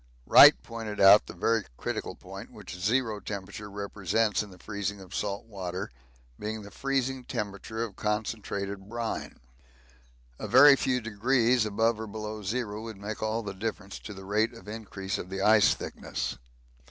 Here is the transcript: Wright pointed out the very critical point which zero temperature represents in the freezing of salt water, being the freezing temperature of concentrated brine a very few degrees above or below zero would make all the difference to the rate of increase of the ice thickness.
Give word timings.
Wright 0.25 0.55
pointed 0.63 0.99
out 0.99 1.27
the 1.27 1.35
very 1.35 1.63
critical 1.77 2.15
point 2.15 2.51
which 2.51 2.75
zero 2.75 3.19
temperature 3.19 3.69
represents 3.69 4.41
in 4.41 4.49
the 4.49 4.57
freezing 4.57 4.99
of 4.99 5.13
salt 5.13 5.45
water, 5.45 5.91
being 6.39 6.63
the 6.63 6.71
freezing 6.71 7.23
temperature 7.23 7.83
of 7.83 7.95
concentrated 7.95 8.89
brine 8.89 9.39
a 10.39 10.47
very 10.47 10.75
few 10.75 11.01
degrees 11.01 11.67
above 11.67 11.99
or 11.99 12.07
below 12.07 12.41
zero 12.41 12.81
would 12.81 12.97
make 12.97 13.21
all 13.21 13.43
the 13.43 13.53
difference 13.53 13.99
to 13.99 14.15
the 14.15 14.25
rate 14.25 14.55
of 14.55 14.67
increase 14.67 15.19
of 15.19 15.29
the 15.29 15.41
ice 15.43 15.75
thickness. 15.75 16.39